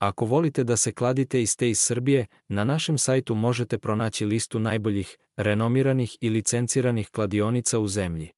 [0.00, 4.58] Ako volite da se kladite i ste iz Srbije, na našem sajtu možete pronaći listu
[4.58, 8.30] najboljih, renomiranih i licenciranih kladionica u zemlji.